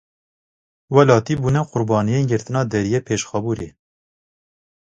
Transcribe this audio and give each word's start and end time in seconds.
Welatî 0.95 1.35
bûne 1.41 1.61
qurbaniyên 1.71 2.25
girtina 2.31 2.61
deriyê 2.71 2.99
Pêşxabûrê. 3.07 3.69